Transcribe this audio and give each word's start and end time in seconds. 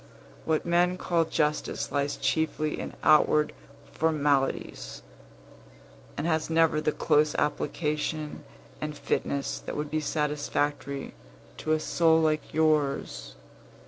What 0.45 0.65
men 0.65 0.97
call 0.97 1.25
justice 1.25 1.91
lies 1.91 2.17
chiefly 2.17 2.79
in 2.79 2.95
outward 3.03 3.53
formalities, 3.93 5.03
and 6.17 6.25
has 6.25 6.49
never 6.49 6.81
the 6.81 6.91
close 6.91 7.35
application 7.35 8.43
and 8.81 8.97
fitness 8.97 9.59
that 9.59 9.77
would 9.77 9.91
be 9.91 10.01
satisfactory 10.01 11.13
to 11.57 11.73
a 11.73 11.79
soul 11.79 12.19
like 12.19 12.51
yours. 12.51 13.35